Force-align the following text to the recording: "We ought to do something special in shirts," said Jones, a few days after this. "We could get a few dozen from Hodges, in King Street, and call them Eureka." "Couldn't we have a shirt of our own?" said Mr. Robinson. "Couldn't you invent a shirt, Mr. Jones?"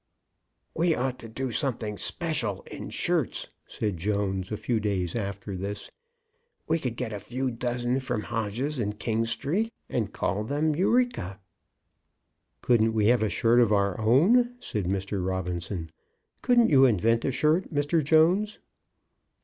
"We 0.73 0.95
ought 0.95 1.19
to 1.19 1.29
do 1.29 1.51
something 1.51 1.95
special 1.95 2.63
in 2.63 2.89
shirts," 2.89 3.49
said 3.67 3.97
Jones, 3.97 4.51
a 4.51 4.57
few 4.57 4.79
days 4.79 5.15
after 5.15 5.55
this. 5.55 5.91
"We 6.67 6.79
could 6.79 6.95
get 6.95 7.13
a 7.13 7.19
few 7.19 7.51
dozen 7.51 7.99
from 7.99 8.23
Hodges, 8.23 8.79
in 8.79 8.93
King 8.93 9.25
Street, 9.25 9.71
and 9.89 10.11
call 10.11 10.43
them 10.43 10.75
Eureka." 10.75 11.39
"Couldn't 12.63 12.93
we 12.95 13.09
have 13.09 13.21
a 13.21 13.29
shirt 13.29 13.59
of 13.59 13.71
our 13.71 13.99
own?" 14.01 14.55
said 14.59 14.85
Mr. 14.85 15.23
Robinson. 15.23 15.91
"Couldn't 16.41 16.71
you 16.71 16.85
invent 16.85 17.23
a 17.23 17.31
shirt, 17.31 17.71
Mr. 17.71 18.03
Jones?" 18.03 18.57